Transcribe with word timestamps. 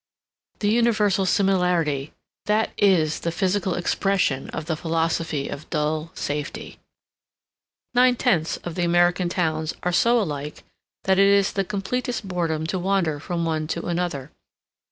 The 0.61 0.69
universal 0.69 1.27
similarity 1.27 2.11
that 2.47 2.71
is 2.75 3.19
the 3.19 3.31
physical 3.31 3.75
expression 3.75 4.49
of 4.49 4.65
the 4.65 4.75
philosophy 4.75 5.47
of 5.47 5.69
dull 5.69 6.09
safety. 6.15 6.79
Nine 7.93 8.15
tenths 8.15 8.57
of 8.63 8.73
the 8.73 8.83
American 8.83 9.29
towns 9.29 9.75
are 9.83 9.93
so 9.93 10.19
alike 10.19 10.63
that 11.03 11.19
it 11.19 11.27
is 11.27 11.51
the 11.53 11.63
completest 11.63 12.27
boredom 12.27 12.65
to 12.65 12.79
wander 12.79 13.19
from 13.19 13.45
one 13.45 13.67
to 13.67 13.85
another. 13.85 14.31